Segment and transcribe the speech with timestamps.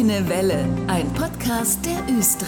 [0.00, 2.46] Grüne Welle, ein Podcast der Östra.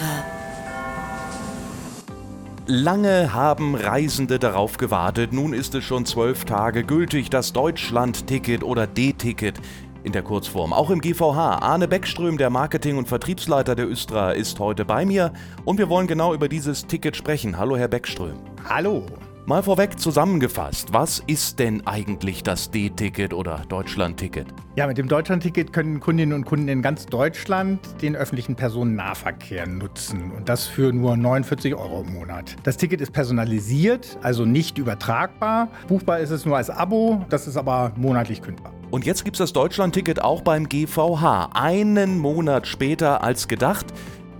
[2.65, 5.33] Lange haben Reisende darauf gewartet.
[5.33, 9.61] Nun ist es schon zwölf Tage gültig, das Deutschland-Ticket oder D-Ticket
[10.03, 10.73] in der Kurzform.
[10.73, 11.59] Auch im GVH.
[11.59, 15.31] Arne Beckström, der Marketing- und Vertriebsleiter der Östra, ist heute bei mir
[15.63, 17.59] und wir wollen genau über dieses Ticket sprechen.
[17.59, 18.39] Hallo, Herr Beckström.
[18.67, 19.05] Hallo.
[19.45, 24.47] Mal vorweg zusammengefasst, was ist denn eigentlich das D-Ticket oder Deutschland-Ticket?
[24.77, 30.31] Ja, mit dem Deutschland-Ticket können Kundinnen und Kunden in ganz Deutschland den öffentlichen Personennahverkehr nutzen
[30.31, 32.55] und das für nur 49 Euro im Monat.
[32.63, 35.67] Das Ticket ist personalisiert, also nicht übertragbar.
[35.89, 38.71] Buchbar ist es nur als Abo, das ist aber monatlich kündbar.
[38.91, 43.87] Und jetzt gibt es das Deutschland-Ticket auch beim GVH, einen Monat später als gedacht.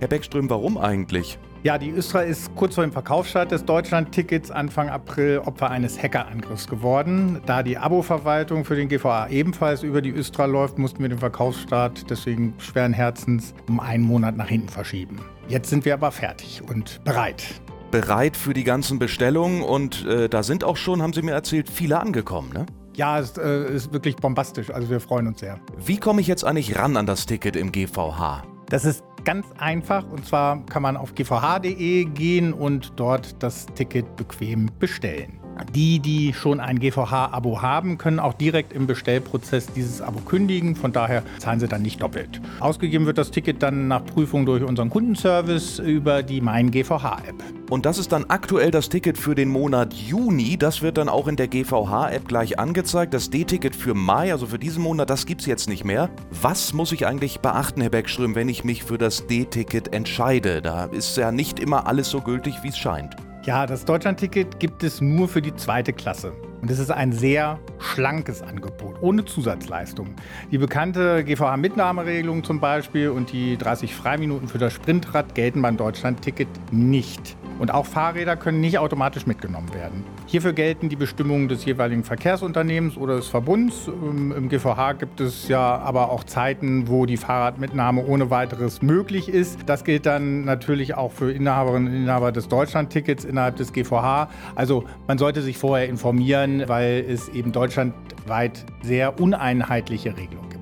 [0.00, 1.38] Herr Beckström, warum eigentlich?
[1.64, 6.68] Ja, die Östra ist kurz vor dem Verkaufsstart des Deutschland-Tickets Anfang April Opfer eines Hackerangriffs
[6.68, 7.40] geworden.
[7.46, 12.10] Da die Abo-Verwaltung für den GVA ebenfalls über die Östra läuft, mussten wir den Verkaufsstart
[12.10, 15.20] deswegen schweren Herzens um einen Monat nach hinten verschieben.
[15.48, 17.42] Jetzt sind wir aber fertig und bereit.
[17.90, 21.70] Bereit für die ganzen Bestellungen und äh, da sind auch schon, haben Sie mir erzählt,
[21.70, 22.66] viele angekommen, ne?
[22.94, 24.68] Ja, es äh, ist wirklich bombastisch.
[24.68, 25.58] Also wir freuen uns sehr.
[25.82, 28.42] Wie komme ich jetzt eigentlich ran an das Ticket im GVH?
[28.68, 34.16] Das ist ganz einfach und zwar kann man auf gvh.de gehen und dort das Ticket
[34.16, 35.43] bequem bestellen.
[35.74, 40.76] Die, die schon ein GVH-Abo haben, können auch direkt im Bestellprozess dieses Abo kündigen.
[40.76, 42.40] Von daher zahlen sie dann nicht doppelt.
[42.60, 47.42] Ausgegeben wird das Ticket dann nach Prüfung durch unseren Kundenservice über die Mein GVH-App.
[47.70, 50.56] Und das ist dann aktuell das Ticket für den Monat Juni.
[50.56, 53.14] Das wird dann auch in der GVH-App gleich angezeigt.
[53.14, 56.10] Das D-Ticket für Mai, also für diesen Monat, das gibt es jetzt nicht mehr.
[56.42, 60.62] Was muss ich eigentlich beachten, Herr Beckström, wenn ich mich für das D-Ticket entscheide?
[60.62, 63.16] Da ist ja nicht immer alles so gültig, wie es scheint.
[63.46, 66.32] Ja, das Deutschlandticket gibt es nur für die zweite Klasse.
[66.62, 70.14] Und es ist ein sehr schlankes Angebot, ohne Zusatzleistung.
[70.50, 76.48] Die bekannte GVH-Mitnahmeregelung zum Beispiel und die 30 Freiminuten für das Sprintrad gelten beim Deutschlandticket
[76.72, 77.36] nicht.
[77.58, 80.04] Und auch Fahrräder können nicht automatisch mitgenommen werden.
[80.26, 83.88] Hierfür gelten die Bestimmungen des jeweiligen Verkehrsunternehmens oder des Verbunds.
[83.88, 89.28] Ähm, Im GVH gibt es ja aber auch Zeiten, wo die Fahrradmitnahme ohne weiteres möglich
[89.28, 89.60] ist.
[89.66, 94.28] Das gilt dann natürlich auch für Inhaberinnen und Inhaber des Deutschlandtickets innerhalb des GVH.
[94.54, 100.53] Also man sollte sich vorher informieren, weil es eben deutschlandweit sehr uneinheitliche Regelungen gibt.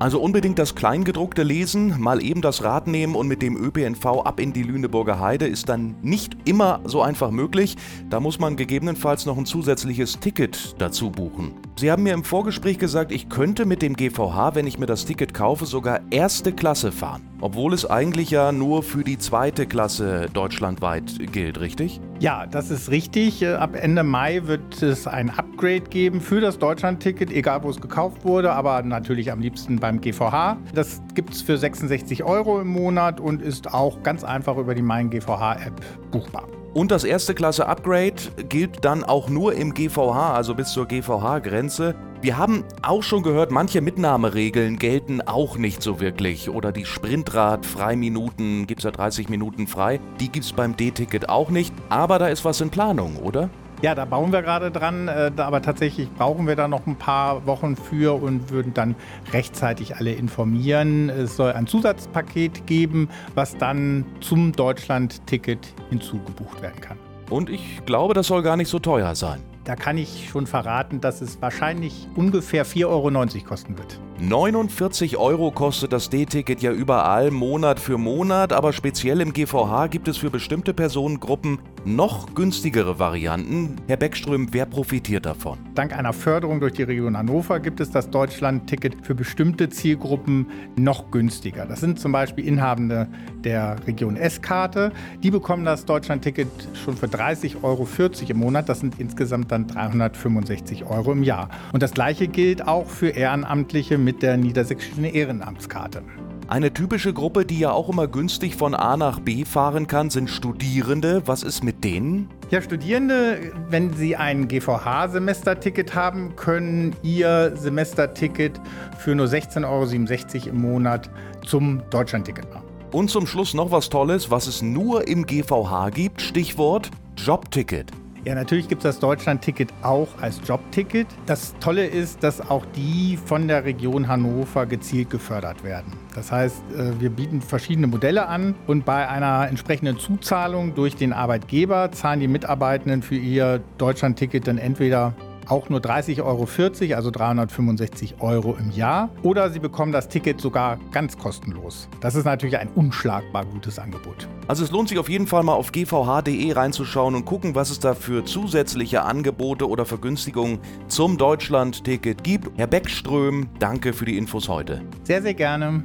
[0.00, 4.40] Also unbedingt das Kleingedruckte lesen, mal eben das Rad nehmen und mit dem ÖPNV ab
[4.40, 7.76] in die Lüneburger Heide ist dann nicht immer so einfach möglich.
[8.08, 11.52] Da muss man gegebenenfalls noch ein zusätzliches Ticket dazu buchen.
[11.80, 15.06] Sie haben mir im Vorgespräch gesagt, ich könnte mit dem GVH, wenn ich mir das
[15.06, 17.22] Ticket kaufe, sogar erste Klasse fahren.
[17.40, 22.02] Obwohl es eigentlich ja nur für die zweite Klasse deutschlandweit gilt, richtig?
[22.18, 23.40] Ja, das ist richtig.
[23.40, 27.80] Äh, ab Ende Mai wird es ein Upgrade geben für das Deutschlandticket, egal wo es
[27.80, 30.58] gekauft wurde, aber natürlich am liebsten beim GVH.
[30.74, 34.82] Das gibt es für 66 Euro im Monat und ist auch ganz einfach über die
[34.82, 35.80] Mein GVH-App
[36.10, 36.46] buchbar.
[36.72, 38.14] Und das erste Klasse Upgrade
[38.48, 41.96] gilt dann auch nur im GVH, also bis zur GVH-Grenze.
[42.22, 46.48] Wir haben auch schon gehört, manche Mitnahmeregeln gelten auch nicht so wirklich.
[46.48, 51.50] Oder die Sprintrad-Freiminuten, gibt es ja 30 Minuten frei, die gibt es beim D-Ticket auch
[51.50, 51.74] nicht.
[51.88, 53.50] Aber da ist was in Planung, oder?
[53.82, 57.46] Ja, da bauen wir gerade dran, äh, aber tatsächlich brauchen wir da noch ein paar
[57.46, 58.94] Wochen für und würden dann
[59.32, 61.08] rechtzeitig alle informieren.
[61.08, 66.98] Es soll ein Zusatzpaket geben, was dann zum Deutschland-Ticket hinzugebucht werden kann.
[67.30, 69.40] Und ich glaube, das soll gar nicht so teuer sein.
[69.64, 74.00] Da kann ich schon verraten, dass es wahrscheinlich ungefähr 4,90 Euro kosten wird.
[74.18, 80.08] 49 Euro kostet das D-Ticket ja überall Monat für Monat, aber speziell im GVH gibt
[80.08, 83.76] es für bestimmte Personengruppen noch günstigere Varianten.
[83.86, 85.58] Herr Beckström, wer profitiert davon?
[85.74, 90.46] Dank einer Förderung durch die Region Hannover gibt es das Deutschland-Ticket für bestimmte Zielgruppen
[90.76, 91.66] noch günstiger.
[91.66, 93.08] Das sind zum Beispiel Inhabende
[93.44, 94.92] der Region S-Karte.
[95.22, 96.48] Die bekommen das Deutschland-Ticket
[96.84, 97.88] schon für 30,40 Euro
[98.28, 98.68] im Monat.
[98.68, 101.48] Das sind insgesamt dann 365 Euro im Jahr.
[101.72, 106.02] Und das gleiche gilt auch für Ehrenamtliche mit der niedersächsischen Ehrenamtskarte.
[106.50, 110.28] Eine typische Gruppe, die ja auch immer günstig von A nach B fahren kann, sind
[110.28, 111.22] Studierende.
[111.26, 112.28] Was ist mit denen?
[112.50, 118.60] Ja, Studierende, wenn sie ein GVH-Semesterticket haben, können ihr Semesterticket
[118.98, 121.08] für nur 16,67 Euro im Monat
[121.46, 122.66] zum Deutschlandticket machen.
[122.90, 126.20] Und zum Schluss noch was Tolles, was es nur im GVH gibt.
[126.20, 127.92] Stichwort Jobticket.
[128.24, 131.06] Ja, natürlich gibt es das Deutschland-Ticket auch als Jobticket.
[131.24, 135.94] Das Tolle ist, dass auch die von der Region Hannover gezielt gefördert werden.
[136.20, 141.14] Das heißt, äh, wir bieten verschiedene Modelle an und bei einer entsprechenden Zuzahlung durch den
[141.14, 145.14] Arbeitgeber zahlen die Mitarbeitenden für ihr Deutschland-Ticket dann entweder
[145.46, 146.46] auch nur 30,40 Euro,
[146.94, 149.08] also 365 Euro im Jahr.
[149.22, 151.88] Oder Sie bekommen das Ticket sogar ganz kostenlos.
[152.00, 154.28] Das ist natürlich ein unschlagbar gutes Angebot.
[154.46, 157.80] Also es lohnt sich auf jeden Fall mal auf gvh.de reinzuschauen und gucken, was es
[157.80, 160.58] da für zusätzliche Angebote oder Vergünstigungen
[160.88, 162.50] zum Deutschland-Ticket gibt.
[162.58, 164.82] Herr Beckström, danke für die Infos heute.
[165.04, 165.82] Sehr, sehr gerne.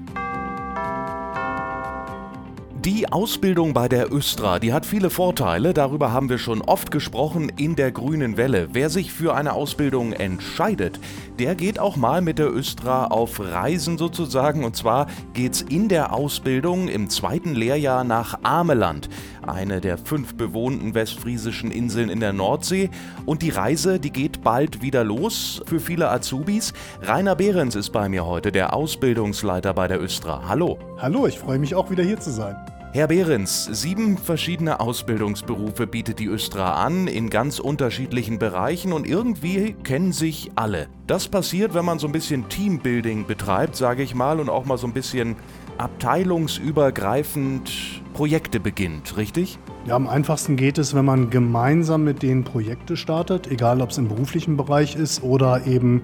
[2.86, 7.52] Die Ausbildung bei der Östra, die hat viele Vorteile, darüber haben wir schon oft gesprochen
[7.58, 8.68] in der grünen Welle.
[8.74, 11.00] Wer sich für eine Ausbildung entscheidet,
[11.40, 16.14] der geht auch mal mit der Östra auf Reisen sozusagen und zwar geht's in der
[16.14, 19.10] Ausbildung im zweiten Lehrjahr nach Ameland,
[19.42, 22.92] eine der fünf bewohnten westfriesischen Inseln in der Nordsee
[23.26, 26.72] und die Reise, die geht bald wieder los für viele Azubis.
[27.02, 30.44] Rainer Behrens ist bei mir heute, der Ausbildungsleiter bei der Östra.
[30.48, 30.78] Hallo.
[31.00, 32.56] Hallo, ich freue mich auch wieder hier zu sein.
[32.96, 39.74] Herr Behrens, sieben verschiedene Ausbildungsberufe bietet die Östra an in ganz unterschiedlichen Bereichen und irgendwie
[39.84, 40.88] kennen sich alle.
[41.06, 44.78] Das passiert, wenn man so ein bisschen Teambuilding betreibt, sage ich mal, und auch mal
[44.78, 45.36] so ein bisschen
[45.78, 47.72] abteilungsübergreifend
[48.14, 49.60] Projekte beginnt, richtig?
[49.86, 53.98] Ja, am einfachsten geht es, wenn man gemeinsam mit denen Projekte startet, egal ob es
[53.98, 56.02] im beruflichen Bereich ist oder eben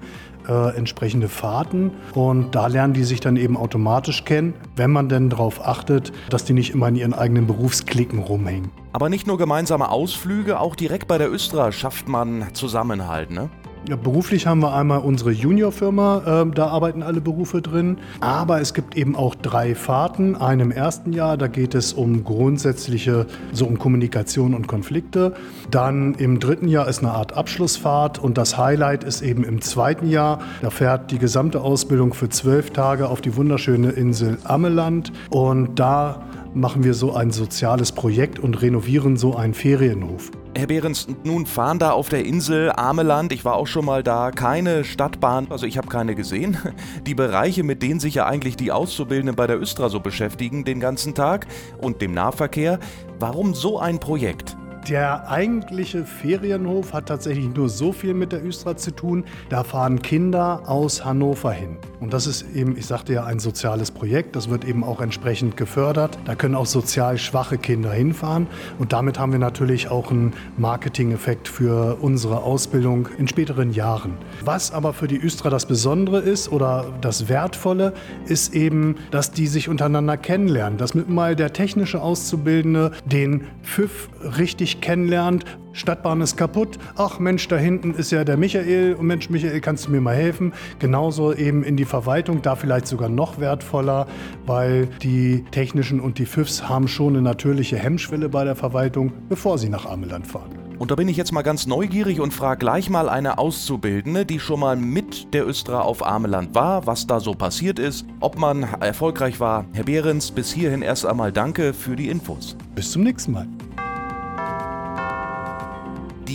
[0.48, 1.90] äh, entsprechende Fahrten.
[2.14, 6.44] Und da lernen die sich dann eben automatisch kennen, wenn man denn darauf achtet, dass
[6.44, 8.70] die nicht immer in ihren eigenen Berufsklicken rumhängen.
[8.92, 13.48] Aber nicht nur gemeinsame Ausflüge, auch direkt bei der Östra schafft man Zusammenhalt, ne?
[13.88, 17.98] Ja, beruflich haben wir einmal unsere Juniorfirma, äh, da arbeiten alle Berufe drin.
[18.20, 20.36] Aber es gibt eben auch drei Fahrten.
[20.36, 25.34] Eine im ersten Jahr, da geht es um grundsätzliche, so um Kommunikation und Konflikte.
[25.72, 30.08] Dann im dritten Jahr ist eine Art Abschlussfahrt und das Highlight ist eben im zweiten
[30.08, 30.38] Jahr.
[30.60, 36.22] Da fährt die gesamte Ausbildung für zwölf Tage auf die wunderschöne Insel Ammeland und da
[36.54, 40.30] machen wir so ein soziales Projekt und renovieren so einen Ferienhof.
[40.54, 44.30] Herr Behrens, nun fahren da auf der Insel Ameland, ich war auch schon mal da,
[44.30, 46.58] keine Stadtbahn, also ich habe keine gesehen.
[47.06, 50.78] Die Bereiche, mit denen sich ja eigentlich die Auszubildenden bei der Östra so beschäftigen den
[50.78, 51.46] ganzen Tag
[51.78, 52.78] und dem Nahverkehr,
[53.18, 54.56] warum so ein Projekt?
[54.88, 59.24] Der eigentliche Ferienhof hat tatsächlich nur so viel mit der Östra zu tun.
[59.48, 61.76] Da fahren Kinder aus Hannover hin.
[62.00, 64.34] Und das ist eben, ich sagte ja, ein soziales Projekt.
[64.34, 66.18] Das wird eben auch entsprechend gefördert.
[66.24, 68.48] Da können auch sozial schwache Kinder hinfahren.
[68.80, 74.14] Und damit haben wir natürlich auch einen Marketing-Effekt für unsere Ausbildung in späteren Jahren.
[74.44, 77.92] Was aber für die Östra das Besondere ist oder das Wertvolle,
[78.26, 80.76] ist eben, dass die sich untereinander kennenlernen.
[80.76, 84.08] Dass mit mal der technische Auszubildende den Pfiff
[84.38, 85.44] richtig dich kennenlernt.
[85.72, 86.78] Stadtbahn ist kaputt.
[86.96, 88.94] Ach Mensch, da hinten ist ja der Michael.
[88.94, 90.52] Und Mensch, Michael, kannst du mir mal helfen?
[90.78, 94.06] Genauso eben in die Verwaltung, da vielleicht sogar noch wertvoller,
[94.46, 99.58] weil die technischen und die FIFs haben schon eine natürliche Hemmschwelle bei der Verwaltung, bevor
[99.58, 100.50] sie nach Ameland fahren.
[100.78, 104.40] Und da bin ich jetzt mal ganz neugierig und frage gleich mal eine Auszubildende, die
[104.40, 108.64] schon mal mit der Östra auf Ameland war, was da so passiert ist, ob man
[108.80, 109.64] erfolgreich war.
[109.72, 112.56] Herr Behrens, bis hierhin erst einmal danke für die Infos.
[112.74, 113.46] Bis zum nächsten Mal.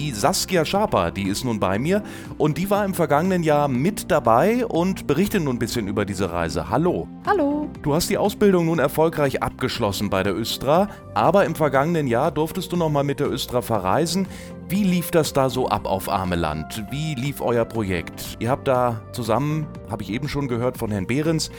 [0.07, 2.01] Die Saskia Schaper, die ist nun bei mir
[2.37, 6.31] und die war im vergangenen Jahr mit dabei und berichtet nun ein bisschen über diese
[6.31, 6.69] Reise.
[6.69, 7.09] Hallo.
[7.25, 7.67] Hallo.
[7.81, 12.71] Du hast die Ausbildung nun erfolgreich abgeschlossen bei der Östra, aber im vergangenen Jahr durftest
[12.71, 14.29] du noch mal mit der Östra verreisen.
[14.69, 16.85] Wie lief das da so ab auf Ameland?
[16.89, 18.37] Wie lief euer Projekt?
[18.39, 21.51] Ihr habt da zusammen, habe ich eben schon gehört von Herrn Behrens,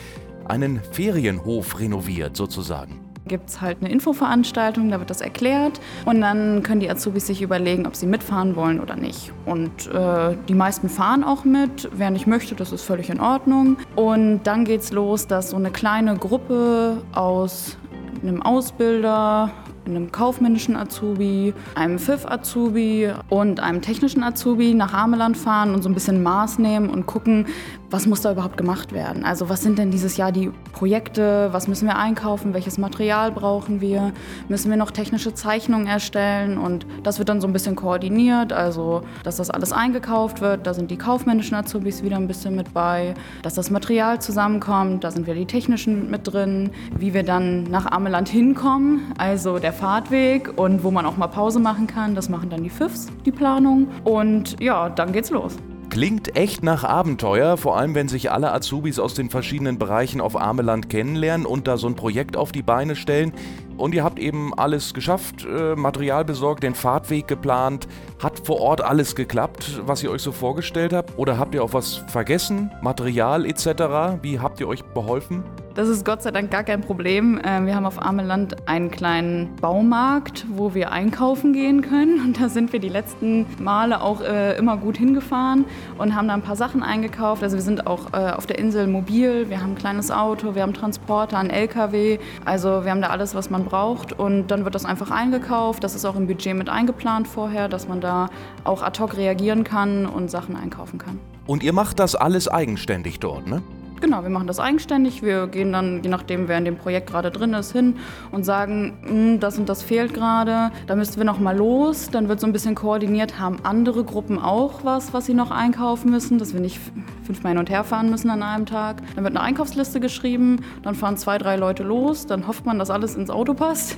[0.47, 6.63] einen Ferienhof renoviert sozusagen gibt es halt eine Infoveranstaltung, da wird das erklärt und dann
[6.63, 9.33] können die Azubis sich überlegen, ob sie mitfahren wollen oder nicht.
[9.47, 11.89] Und äh, die meisten fahren auch mit.
[11.93, 13.77] Wer nicht möchte, das ist völlig in Ordnung.
[13.95, 17.77] Und dann geht es los, dass so eine kleine Gruppe aus
[18.23, 19.53] einem Ausbilder,
[19.91, 25.95] einem kaufmännischen Azubi, einem FIF-Azubi und einem technischen Azubi nach Ameland fahren und so ein
[25.95, 27.47] bisschen Maß nehmen und gucken,
[27.91, 29.25] was muss da überhaupt gemacht werden.
[29.25, 33.81] Also was sind denn dieses Jahr die Projekte, was müssen wir einkaufen, welches Material brauchen
[33.81, 34.13] wir,
[34.49, 36.59] müssen wir noch technische Zeichnungen erstellen?
[36.59, 40.75] Und das wird dann so ein bisschen koordiniert, also dass das alles eingekauft wird, da
[40.75, 45.27] sind die kaufmännischen Azubis wieder ein bisschen mit bei, dass das Material zusammenkommt, da sind
[45.27, 50.83] wir die technischen mit drin, wie wir dann nach Ameland hinkommen, also der Fahrtweg und
[50.83, 52.15] wo man auch mal Pause machen kann.
[52.15, 53.89] Das machen dann die FIFs, die Planung.
[54.05, 55.57] Und ja, dann geht's los.
[55.91, 60.39] Klingt echt nach Abenteuer, vor allem wenn sich alle Azubis aus den verschiedenen Bereichen auf
[60.39, 63.33] Ameland kennenlernen und da so ein Projekt auf die Beine stellen.
[63.79, 67.89] Und ihr habt eben alles geschafft, äh, Material besorgt, den Fahrtweg geplant.
[68.23, 71.17] Hat vor Ort alles geklappt, was ihr euch so vorgestellt habt?
[71.17, 72.71] Oder habt ihr auch was vergessen?
[72.83, 74.21] Material etc.?
[74.21, 75.43] Wie habt ihr euch beholfen?
[75.79, 77.41] Das ist Gott sei Dank gar kein Problem.
[77.45, 82.19] Ähm, wir haben auf Ameland einen kleinen Baumarkt, wo wir einkaufen gehen können.
[82.19, 85.67] Und da sind wir die letzten Male auch äh, immer gut hingefahren
[85.97, 87.45] und haben da ein paar Sachen eingekauft.
[87.45, 89.51] Also wir sind auch äh, auf der Insel mobil.
[89.51, 92.19] Wir haben ein kleines Auto, wir haben Transporter, einen LKW.
[92.45, 94.13] Also wir haben da alles, was man braucht.
[94.13, 95.85] Und dann wird das einfach eingekauft.
[95.85, 98.31] Das ist auch im Budget mit eingeplant vorher, dass man da
[98.65, 101.21] auch ad hoc reagieren kann und Sachen einkaufen kann.
[101.47, 103.63] Und ihr macht das alles eigenständig dort, ne?
[104.01, 105.23] Genau, wir machen das eigenständig.
[105.23, 107.97] Wir gehen dann, je nachdem, wer in dem Projekt gerade drin ist, hin
[108.31, 112.09] und sagen, hm, das und das fehlt gerade, da müssten wir noch mal los.
[112.11, 116.11] Dann wird so ein bisschen koordiniert, haben andere Gruppen auch was, was sie noch einkaufen
[116.11, 116.79] müssen, dass wir nicht
[117.25, 119.03] fünfmal hin und her fahren müssen an einem Tag.
[119.17, 122.91] Dann wird eine Einkaufsliste geschrieben, dann fahren zwei, drei Leute los, dann hofft man, dass
[122.91, 123.97] alles ins Auto passt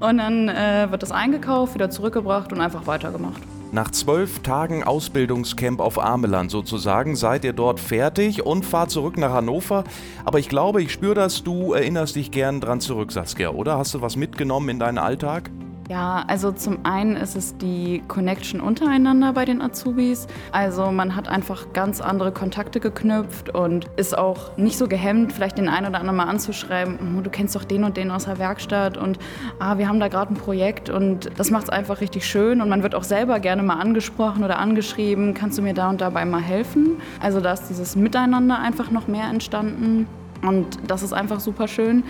[0.00, 3.40] und dann äh, wird das eingekauft, wieder zurückgebracht und einfach weitergemacht.
[3.76, 9.32] Nach zwölf Tagen Ausbildungscamp auf Ameland sozusagen seid ihr dort fertig und fahrt zurück nach
[9.32, 9.84] Hannover.
[10.24, 13.76] Aber ich glaube, ich spüre das, du erinnerst dich gern dran zurück, Saskia, oder?
[13.76, 15.50] Hast du was mitgenommen in deinen Alltag?
[15.88, 20.26] Ja, also zum einen ist es die Connection untereinander bei den Azubis.
[20.50, 25.58] Also man hat einfach ganz andere Kontakte geknüpft und ist auch nicht so gehemmt, vielleicht
[25.58, 28.38] den einen oder anderen mal anzuschreiben, oh, du kennst doch den und den aus der
[28.38, 29.20] Werkstatt und
[29.60, 32.68] ah, wir haben da gerade ein Projekt und das macht es einfach richtig schön und
[32.68, 36.24] man wird auch selber gerne mal angesprochen oder angeschrieben, kannst du mir da und dabei
[36.24, 37.00] mal helfen?
[37.20, 40.08] Also da ist dieses Miteinander einfach noch mehr entstanden.
[40.42, 42.04] Und das ist einfach super schön.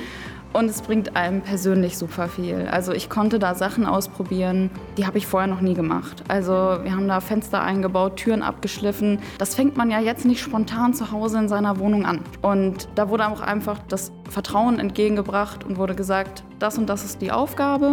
[0.56, 2.66] Und es bringt einem persönlich super viel.
[2.70, 6.24] Also ich konnte da Sachen ausprobieren, die habe ich vorher noch nie gemacht.
[6.28, 9.18] Also wir haben da Fenster eingebaut, Türen abgeschliffen.
[9.36, 12.20] Das fängt man ja jetzt nicht spontan zu Hause in seiner Wohnung an.
[12.40, 17.20] Und da wurde auch einfach das Vertrauen entgegengebracht und wurde gesagt, das und das ist
[17.20, 17.90] die Aufgabe.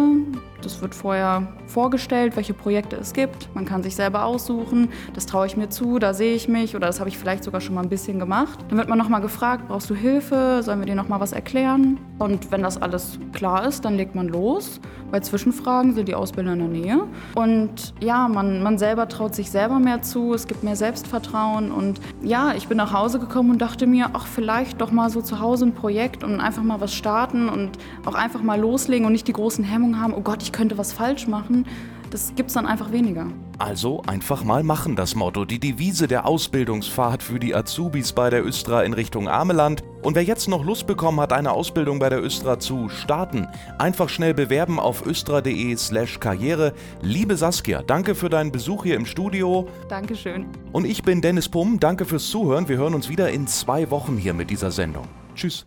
[0.62, 3.54] Das wird vorher vorgestellt, welche Projekte es gibt.
[3.54, 6.86] Man kann sich selber aussuchen, das traue ich mir zu, da sehe ich mich oder
[6.86, 8.58] das habe ich vielleicht sogar schon mal ein bisschen gemacht.
[8.68, 11.98] Dann wird man nochmal gefragt, brauchst du Hilfe, sollen wir dir nochmal was erklären?
[12.18, 14.80] Und wenn das alles klar ist, dann legt man los.
[15.10, 17.00] Bei Zwischenfragen sind die Ausbilder in der Nähe.
[17.34, 21.70] Und ja, man, man selber traut sich selber mehr zu, es gibt mehr Selbstvertrauen.
[21.70, 25.20] Und ja, ich bin nach Hause gekommen und dachte mir, ach, vielleicht doch mal so
[25.22, 27.72] zu Hause ein Projekt und einfach mal was starten und
[28.06, 30.92] auch einfach mal loslegen und nicht die großen Hemmungen haben, oh Gott, ich könnte was
[30.92, 31.66] falsch machen.
[32.10, 33.26] Das gibt es dann einfach weniger.
[33.58, 38.46] Also einfach mal machen das Motto, die Devise der Ausbildungsfahrt für die Azubis bei der
[38.46, 39.82] Östra in Richtung Ameland.
[40.02, 44.08] Und wer jetzt noch Lust bekommen hat, eine Ausbildung bei der Östra zu starten, einfach
[44.08, 46.72] schnell bewerben auf östra.de slash karriere.
[47.02, 49.66] Liebe Saskia, danke für deinen Besuch hier im Studio.
[49.88, 50.46] Dankeschön.
[50.70, 52.68] Und ich bin Dennis Pumm, danke fürs Zuhören.
[52.68, 55.06] Wir hören uns wieder in zwei Wochen hier mit dieser Sendung.
[55.34, 55.66] Tschüss.